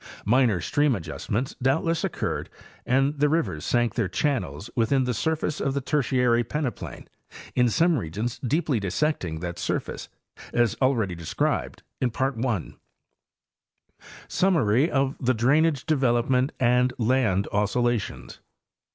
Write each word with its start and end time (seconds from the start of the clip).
Minor 0.25 0.61
stream 0.61 0.95
adjustments 0.95 1.55
doubtless 1.61 2.03
occurred, 2.03 2.49
and 2.87 3.19
the 3.19 3.29
rivers 3.29 3.63
sank 3.63 3.93
their 3.93 4.09
channels 4.09 4.67
within 4.75 5.03
the 5.03 5.13
surface 5.13 5.61
of 5.61 5.75
the 5.75 5.79
Tertiary 5.79 6.43
peneplain, 6.43 7.05
in 7.53 7.69
some 7.69 7.99
regions 7.99 8.39
deeply 8.39 8.79
dissecting 8.79 9.41
that 9.41 9.59
surface, 9.59 10.09
as 10.53 10.75
already 10.81 11.13
described 11.13 11.83
in 12.01 12.09
Part 12.09 12.33
I) 12.43 12.73
SUMMARY 14.27 14.89
OF 14.89 15.17
THE 15.21 15.35
DRAINAGE 15.35 15.85
DEVELOPMENT 15.85 16.53
AND 16.59 16.93
LAND 16.97 17.47
OSCILLA 17.51 17.99
TIONS. 17.99 18.39